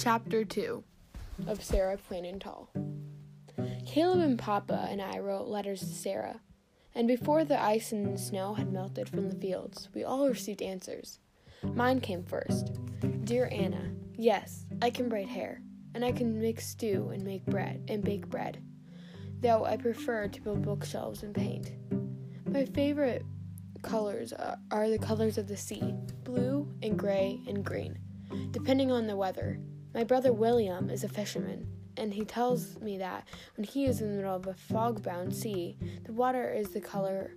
Chapter 0.00 0.44
2 0.44 0.84
of 1.48 1.60
Sarah 1.60 1.96
Plain 1.96 2.24
and 2.24 2.40
Tall. 2.40 2.70
Caleb 3.84 4.20
and 4.20 4.38
Papa 4.38 4.86
and 4.88 5.02
I 5.02 5.18
wrote 5.18 5.48
letters 5.48 5.80
to 5.80 5.86
Sarah, 5.86 6.40
and 6.94 7.08
before 7.08 7.44
the 7.44 7.60
ice 7.60 7.90
and 7.90 8.18
snow 8.18 8.54
had 8.54 8.72
melted 8.72 9.08
from 9.08 9.28
the 9.28 9.34
fields, 9.34 9.88
we 9.94 10.04
all 10.04 10.28
received 10.28 10.62
answers. 10.62 11.18
Mine 11.64 12.00
came 12.00 12.22
first. 12.22 12.70
Dear 13.24 13.48
Anna, 13.50 13.90
yes, 14.16 14.66
I 14.80 14.90
can 14.90 15.08
braid 15.08 15.28
hair, 15.28 15.62
and 15.94 16.04
I 16.04 16.12
can 16.12 16.40
make 16.40 16.60
stew 16.60 17.08
and 17.12 17.24
make 17.24 17.44
bread 17.46 17.82
and 17.88 18.04
bake 18.04 18.28
bread, 18.28 18.62
though 19.40 19.64
I 19.64 19.76
prefer 19.76 20.28
to 20.28 20.40
build 20.40 20.62
bookshelves 20.62 21.24
and 21.24 21.34
paint. 21.34 21.72
My 22.46 22.66
favorite 22.66 23.24
colors 23.82 24.32
are 24.70 24.88
the 24.88 24.98
colors 25.00 25.38
of 25.38 25.48
the 25.48 25.56
sea 25.56 25.92
blue 26.22 26.72
and 26.84 26.96
gray 26.96 27.40
and 27.48 27.64
green, 27.64 27.98
depending 28.52 28.92
on 28.92 29.08
the 29.08 29.16
weather. 29.16 29.58
My 29.94 30.04
brother 30.04 30.32
William 30.32 30.90
is 30.90 31.04
a 31.04 31.08
fisherman, 31.08 31.66
and 31.96 32.12
he 32.12 32.24
tells 32.24 32.78
me 32.80 32.98
that 32.98 33.26
when 33.56 33.64
he 33.64 33.86
is 33.86 34.00
in 34.00 34.10
the 34.10 34.16
middle 34.16 34.36
of 34.36 34.46
a 34.46 34.54
fog 34.54 35.02
bound 35.02 35.34
sea, 35.34 35.76
the 36.04 36.12
water 36.12 36.52
is 36.52 36.70
the 36.70 36.80
color 36.80 37.32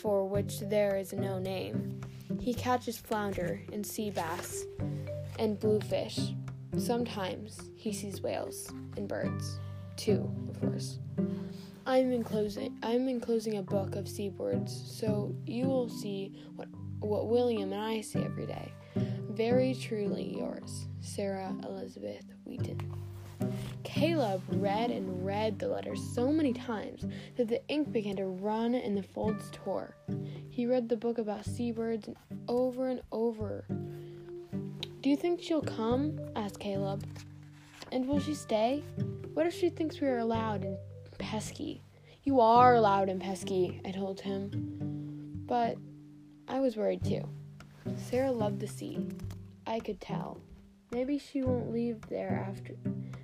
for 0.00 0.26
which 0.26 0.60
there 0.60 0.96
is 0.96 1.12
no 1.12 1.38
name. 1.38 2.00
He 2.40 2.54
catches 2.54 2.98
flounder 2.98 3.60
and 3.72 3.84
sea 3.86 4.10
bass 4.10 4.64
and 5.38 5.60
bluefish. 5.60 6.18
Sometimes 6.78 7.60
he 7.76 7.92
sees 7.92 8.22
whales 8.22 8.72
and 8.96 9.06
birds, 9.06 9.58
too, 9.96 10.30
of 10.48 10.60
course. 10.60 10.98
I'm 11.84 12.12
enclosing 12.12 12.78
I'm 12.82 13.08
enclosing 13.08 13.58
a 13.58 13.62
book 13.62 13.96
of 13.96 14.08
seabirds, 14.08 14.72
so 14.72 15.34
you 15.46 15.66
will 15.66 15.88
see 15.88 16.32
what 16.54 16.68
what 17.00 17.28
William 17.28 17.72
and 17.72 17.82
I 17.82 18.00
see 18.00 18.20
every 18.20 18.46
day. 18.46 18.72
Very 19.34 19.74
truly 19.74 20.36
yours, 20.36 20.88
Sarah 21.00 21.56
Elizabeth 21.66 22.24
Wheaton. 22.44 22.78
Caleb 23.82 24.42
read 24.48 24.90
and 24.90 25.24
read 25.24 25.58
the 25.58 25.68
letter 25.68 25.96
so 25.96 26.30
many 26.30 26.52
times 26.52 27.06
that 27.36 27.48
the 27.48 27.66
ink 27.68 27.90
began 27.92 28.14
to 28.16 28.26
run 28.26 28.74
and 28.74 28.94
the 28.94 29.02
folds 29.02 29.48
tore. 29.50 29.96
He 30.50 30.66
read 30.66 30.86
the 30.86 30.98
book 30.98 31.16
about 31.16 31.46
seabirds 31.46 32.10
over 32.46 32.88
and 32.88 33.00
over. 33.10 33.64
Do 35.00 35.08
you 35.08 35.16
think 35.16 35.40
she'll 35.40 35.62
come? 35.62 36.20
asked 36.36 36.60
Caleb. 36.60 37.02
And 37.90 38.06
will 38.06 38.20
she 38.20 38.34
stay? 38.34 38.84
What 39.32 39.46
if 39.46 39.54
she 39.54 39.70
thinks 39.70 39.98
we 39.98 40.08
are 40.08 40.22
loud 40.22 40.62
and 40.62 40.76
pesky? 41.16 41.82
You 42.24 42.40
are 42.40 42.78
loud 42.78 43.08
and 43.08 43.18
pesky, 43.18 43.80
I 43.82 43.92
told 43.92 44.20
him. 44.20 45.44
But 45.46 45.78
I 46.48 46.60
was 46.60 46.76
worried 46.76 47.02
too. 47.02 47.26
Sarah 47.96 48.32
loved 48.32 48.60
the 48.60 48.66
sea. 48.66 49.06
I 49.66 49.80
could 49.80 50.00
tell. 50.00 50.40
Maybe 50.90 51.18
she 51.18 51.42
won't 51.42 51.72
leave 51.72 52.00
there 52.08 52.44
after 52.48 52.74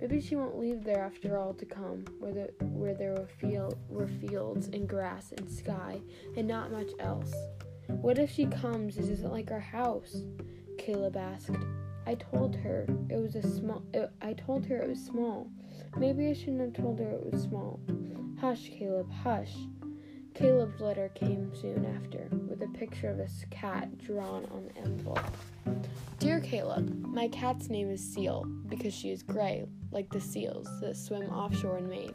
maybe 0.00 0.20
she 0.20 0.34
won't 0.34 0.58
leave 0.58 0.82
there 0.82 1.04
after 1.04 1.38
all 1.38 1.54
to 1.54 1.64
come, 1.64 2.04
where 2.18 2.32
the 2.32 2.50
where 2.66 2.94
there 2.94 3.12
were 3.12 3.28
field 3.38 3.78
were 3.88 4.08
fields 4.08 4.66
and 4.68 4.88
grass 4.88 5.32
and 5.36 5.50
sky 5.50 6.00
and 6.36 6.48
not 6.48 6.72
much 6.72 6.90
else. 6.98 7.32
What 7.86 8.18
if 8.18 8.30
she 8.30 8.46
comes 8.46 8.96
This 8.96 9.08
isn't 9.08 9.32
like 9.32 9.50
our 9.50 9.60
house? 9.60 10.22
Caleb 10.78 11.16
asked. 11.16 11.56
I 12.04 12.16
told 12.16 12.56
her 12.56 12.86
it 13.08 13.16
was 13.16 13.36
a 13.36 13.42
small 13.42 13.82
it, 13.94 14.10
I 14.20 14.32
told 14.32 14.66
her 14.66 14.82
it 14.82 14.88
was 14.88 14.98
small. 15.04 15.48
Maybe 15.96 16.28
I 16.28 16.32
shouldn't 16.32 16.60
have 16.60 16.84
told 16.84 16.98
her 16.98 17.10
it 17.10 17.32
was 17.32 17.42
small. 17.42 17.80
Hush, 18.40 18.70
Caleb, 18.70 19.10
hush. 19.12 19.54
Caleb's 20.42 20.80
letter 20.80 21.08
came 21.14 21.54
soon 21.54 21.86
after, 21.96 22.26
with 22.48 22.62
a 22.62 22.76
picture 22.76 23.08
of 23.08 23.20
a 23.20 23.28
cat 23.52 23.96
drawn 23.98 24.44
on 24.46 24.64
the 24.66 24.76
envelope. 24.80 25.36
Dear 26.18 26.40
Caleb, 26.40 27.00
my 27.06 27.28
cat's 27.28 27.68
name 27.68 27.88
is 27.88 28.02
Seal 28.02 28.44
because 28.66 28.92
she 28.92 29.12
is 29.12 29.22
gray, 29.22 29.64
like 29.92 30.10
the 30.10 30.20
seals 30.20 30.66
that 30.80 30.96
swim 30.96 31.30
offshore 31.30 31.78
in 31.78 31.88
Maine. 31.88 32.14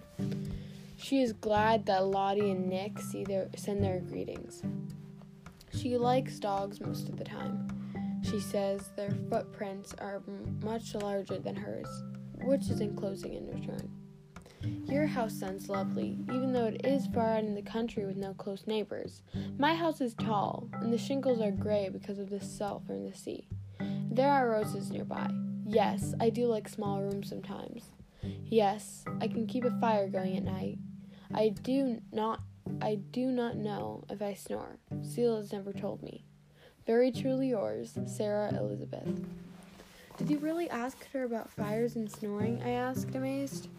She 0.97 1.21
is 1.21 1.31
glad 1.31 1.85
that 1.85 2.07
Lottie 2.07 2.51
and 2.51 2.67
Nick 2.67 2.99
their, 3.27 3.47
send 3.55 3.81
their 3.81 4.01
greetings. 4.01 4.61
She 5.73 5.95
likes 5.95 6.37
dogs 6.37 6.81
most 6.81 7.07
of 7.07 7.15
the 7.15 7.23
time. 7.23 7.69
She 8.29 8.41
says 8.41 8.89
their 8.97 9.15
footprints 9.29 9.95
are 9.99 10.21
much 10.61 10.95
larger 10.95 11.39
than 11.39 11.55
hers, 11.55 12.03
which 12.43 12.69
is 12.69 12.81
enclosing 12.81 13.35
in 13.35 13.47
return. 13.47 13.89
Your 14.85 15.05
house 15.05 15.33
sounds 15.33 15.69
lovely, 15.69 16.17
even 16.33 16.53
though 16.53 16.65
it 16.65 16.85
is 16.85 17.07
far 17.07 17.35
out 17.35 17.43
in 17.43 17.55
the 17.55 17.61
country 17.61 18.05
with 18.05 18.17
no 18.17 18.33
close 18.33 18.65
neighbors. 18.67 19.21
My 19.57 19.75
house 19.75 20.01
is 20.01 20.13
tall, 20.13 20.69
and 20.73 20.91
the 20.91 20.97
shingles 20.97 21.41
are 21.41 21.51
gray 21.51 21.89
because 21.89 22.19
of 22.19 22.29
the 22.29 22.39
sulphur 22.39 22.93
in 22.93 23.05
the 23.05 23.17
sea. 23.17 23.47
There 23.79 24.31
are 24.31 24.49
roses 24.49 24.89
nearby. 24.89 25.29
Yes, 25.65 26.13
I 26.19 26.29
do 26.29 26.47
like 26.47 26.69
small 26.69 27.01
rooms 27.01 27.29
sometimes. 27.29 27.83
Yes, 28.45 29.03
I 29.21 29.27
can 29.27 29.45
keep 29.47 29.65
a 29.65 29.79
fire 29.79 30.07
going 30.07 30.37
at 30.37 30.43
night. 30.43 30.77
I 31.33 31.49
do 31.49 32.01
not 32.11 32.41
I 32.81 32.95
do 32.95 33.27
not 33.31 33.55
know 33.55 34.03
if 34.09 34.21
I 34.21 34.33
snore. 34.33 34.77
Seal 35.01 35.37
has 35.37 35.53
never 35.53 35.73
told 35.73 36.03
me. 36.03 36.25
Very 36.85 37.11
truly 37.11 37.49
yours, 37.49 37.97
Sarah 38.05 38.53
Elizabeth. 38.57 39.25
Did 40.17 40.29
you 40.29 40.39
really 40.39 40.69
ask 40.69 40.97
her 41.11 41.23
about 41.23 41.49
fires 41.51 41.95
and 41.95 42.11
snoring? 42.11 42.61
I 42.63 42.71
asked, 42.71 43.13
amazed. 43.13 43.69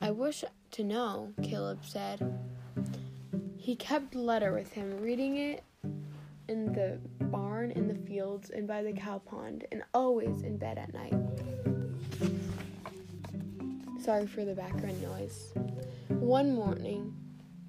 I 0.00 0.10
wish 0.10 0.44
to 0.72 0.84
know, 0.84 1.32
Caleb 1.42 1.84
said. 1.84 2.38
He 3.56 3.76
kept 3.76 4.12
the 4.12 4.18
letter 4.18 4.52
with 4.52 4.72
him, 4.72 5.00
reading 5.00 5.38
it 5.38 5.64
in 6.48 6.72
the 6.72 6.98
barn, 7.26 7.70
in 7.70 7.88
the 7.88 7.94
fields, 7.94 8.50
and 8.50 8.68
by 8.68 8.82
the 8.82 8.92
cow 8.92 9.18
pond, 9.18 9.64
and 9.72 9.82
always 9.94 10.42
in 10.42 10.58
bed 10.58 10.76
at 10.76 10.92
night. 10.92 11.14
Sorry 14.02 14.26
for 14.26 14.44
the 14.44 14.54
background 14.54 15.00
noise. 15.02 15.54
One 16.08 16.54
morning, 16.54 17.14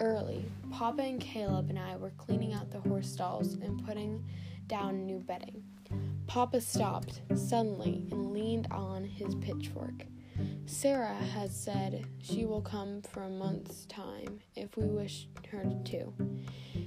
early, 0.02 0.44
Papa 0.72 1.02
and 1.02 1.22
Caleb 1.22 1.70
and 1.70 1.80
I 1.80 1.96
were 1.96 2.12
cleaning 2.18 2.54
out 2.54 2.72
the 2.72 2.82
horse 2.82 3.10
stalls 3.10 3.54
and 3.54 3.86
putting 3.86 4.22
down 4.68 5.06
new 5.06 5.20
bedding. 5.20 5.64
Papa 6.28 6.60
stopped 6.60 7.22
suddenly 7.36 8.06
and 8.12 8.34
leaned 8.34 8.68
on 8.72 9.06
his 9.06 9.36
pitchfork. 9.36 10.06
Sarah 10.66 11.14
has 11.14 11.56
said 11.56 12.06
she 12.22 12.46
will 12.46 12.62
come 12.62 13.02
for 13.02 13.24
a 13.24 13.30
month's 13.30 13.86
time 13.86 14.40
if 14.56 14.76
we 14.78 14.86
wish 14.86 15.28
her 15.52 15.64
to, 15.86 16.14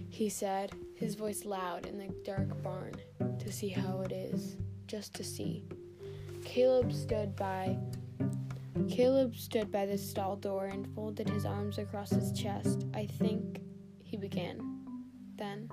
he 0.09 0.29
said, 0.29 0.73
his 0.95 1.15
voice 1.15 1.45
loud 1.45 1.87
in 1.87 1.99
the 1.99 2.13
dark 2.25 2.63
barn, 2.63 2.95
to 3.39 3.53
see 3.53 3.69
how 3.69 4.01
it 4.01 4.13
is, 4.13 4.57
just 4.87 5.15
to 5.15 5.25
see. 5.25 5.65
Caleb 6.45 6.93
stood 6.93 7.37
by 7.37 7.77
Caleb 8.89 9.37
stood 9.37 9.71
by 9.71 9.87
the 9.87 9.99
stall 9.99 10.37
door 10.37 10.67
and 10.67 10.87
folded 10.95 11.29
his 11.29 11.45
arms 11.45 11.79
across 11.79 12.11
his 12.11 12.33
chest. 12.33 12.87
I 12.95 13.07
think 13.07 13.61
he 14.03 14.17
began. 14.17 14.61
Then, 15.37 15.69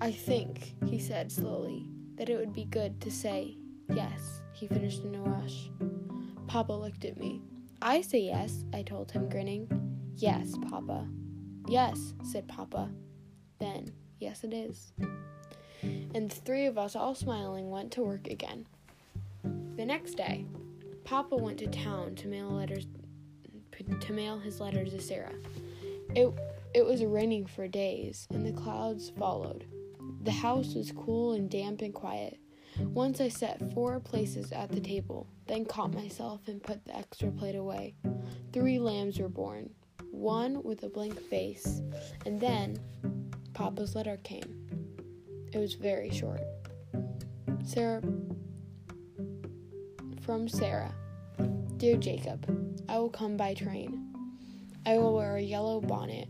I 0.00 0.12
think, 0.12 0.74
he 0.86 0.98
said 0.98 1.32
slowly, 1.32 1.86
that 2.16 2.28
it 2.28 2.38
would 2.38 2.52
be 2.52 2.64
good 2.64 3.00
to 3.00 3.10
say 3.10 3.56
yes, 3.92 4.42
he 4.52 4.66
finished 4.66 5.04
in 5.04 5.14
a 5.14 5.20
rush. 5.20 5.70
Papa 6.50 6.72
looked 6.72 7.04
at 7.04 7.16
me. 7.16 7.40
I 7.80 8.00
say 8.00 8.18
yes, 8.18 8.64
I 8.74 8.82
told 8.82 9.12
him, 9.12 9.28
grinning. 9.28 9.68
Yes, 10.16 10.52
Papa. 10.68 11.06
Yes, 11.68 12.12
said 12.24 12.48
Papa. 12.48 12.90
Then, 13.60 13.92
yes, 14.18 14.42
it 14.42 14.52
is. 14.52 14.92
And 15.80 16.28
the 16.28 16.34
three 16.34 16.66
of 16.66 16.76
us, 16.76 16.96
all 16.96 17.14
smiling, 17.14 17.70
went 17.70 17.92
to 17.92 18.02
work 18.02 18.26
again. 18.26 18.66
The 19.76 19.86
next 19.86 20.14
day, 20.16 20.44
Papa 21.04 21.36
went 21.36 21.58
to 21.58 21.68
town 21.68 22.16
to 22.16 22.26
mail 22.26 22.50
letters 22.50 22.88
to 24.00 24.12
mail 24.12 24.40
his 24.40 24.60
letters 24.60 24.90
to 24.90 25.00
Sarah. 25.00 25.36
It 26.16 26.34
it 26.74 26.84
was 26.84 27.04
raining 27.04 27.46
for 27.46 27.68
days, 27.68 28.26
and 28.34 28.44
the 28.44 28.60
clouds 28.60 29.12
followed. 29.16 29.66
The 30.22 30.32
house 30.32 30.74
was 30.74 30.90
cool 30.90 31.32
and 31.32 31.48
damp 31.48 31.80
and 31.80 31.94
quiet. 31.94 32.40
Once 32.86 33.20
I 33.20 33.28
set 33.28 33.72
four 33.72 34.00
places 34.00 34.52
at 34.52 34.70
the 34.70 34.80
table, 34.80 35.26
then 35.46 35.64
caught 35.64 35.94
myself 35.94 36.40
and 36.48 36.62
put 36.62 36.84
the 36.84 36.96
extra 36.96 37.30
plate 37.30 37.54
away. 37.54 37.94
Three 38.52 38.78
lambs 38.78 39.18
were 39.18 39.28
born, 39.28 39.70
one 40.10 40.62
with 40.62 40.82
a 40.82 40.88
blank 40.88 41.20
face, 41.20 41.80
and 42.26 42.40
then 42.40 42.78
Papa's 43.54 43.94
letter 43.94 44.18
came. 44.22 44.66
It 45.52 45.58
was 45.58 45.74
very 45.74 46.10
short. 46.10 46.42
Sarah, 47.64 48.02
from 50.22 50.48
Sarah 50.48 50.94
Dear 51.80 51.96
Jacob, 51.96 52.44
I 52.90 52.98
will 52.98 53.08
come 53.08 53.38
by 53.38 53.54
train. 53.54 54.12
I 54.84 54.98
will 54.98 55.14
wear 55.14 55.36
a 55.36 55.40
yellow 55.40 55.80
bonnet. 55.80 56.28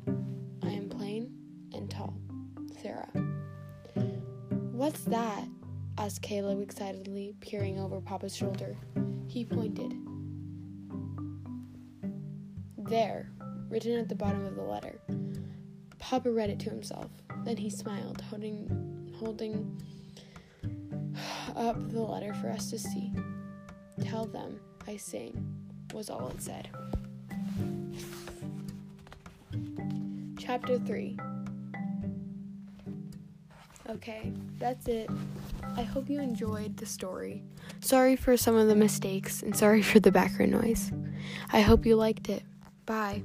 I 0.62 0.69
am 0.69 0.88
plain 0.88 1.35
and 1.75 1.91
tall. 1.91 2.14
Sarah. 2.81 3.08
What's 4.70 5.00
that? 5.06 5.43
Asked 6.00 6.23
Caleb 6.23 6.62
excitedly, 6.62 7.35
peering 7.41 7.79
over 7.79 8.00
Papa's 8.00 8.35
shoulder. 8.35 8.75
He 9.29 9.44
pointed. 9.44 9.94
There, 12.79 13.31
written 13.69 13.99
at 13.99 14.08
the 14.08 14.14
bottom 14.14 14.47
of 14.47 14.56
the 14.56 14.62
letter. 14.62 14.99
Papa 15.99 16.31
read 16.31 16.49
it 16.49 16.58
to 16.61 16.70
himself. 16.70 17.11
Then 17.44 17.58
he 17.58 17.69
smiled, 17.69 18.23
holding 18.23 19.12
holding 19.19 19.79
up 21.55 21.91
the 21.91 22.00
letter 22.00 22.32
for 22.32 22.49
us 22.49 22.70
to 22.70 22.79
see. 22.79 23.12
Tell 24.03 24.25
them 24.25 24.58
I 24.88 24.96
sing, 24.96 25.55
was 25.93 26.08
all 26.08 26.29
it 26.29 26.41
said. 26.41 26.70
Chapter 30.38 30.79
3 30.79 31.19
Okay, 33.90 34.32
that's 34.58 34.87
it. 34.87 35.10
I 35.76 35.82
hope 35.82 36.08
you 36.08 36.20
enjoyed 36.20 36.76
the 36.76 36.87
story. 36.87 37.42
Sorry 37.81 38.14
for 38.14 38.37
some 38.37 38.54
of 38.54 38.69
the 38.69 38.76
mistakes 38.76 39.42
and 39.42 39.56
sorry 39.56 39.82
for 39.82 39.98
the 39.98 40.12
background 40.12 40.52
noise. 40.52 40.92
I 41.52 41.60
hope 41.60 41.84
you 41.84 41.96
liked 41.96 42.28
it. 42.28 42.44
Bye. 42.87 43.25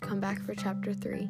Come 0.00 0.20
back 0.20 0.42
for 0.42 0.54
chapter 0.54 0.92
3. 0.92 1.26